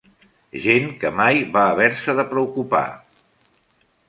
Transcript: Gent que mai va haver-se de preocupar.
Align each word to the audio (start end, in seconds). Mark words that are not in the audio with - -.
Gent 0.63 0.87
que 1.03 1.11
mai 1.19 1.43
va 1.57 1.67
haver-se 1.75 2.17
de 2.21 2.27
preocupar. 2.33 2.85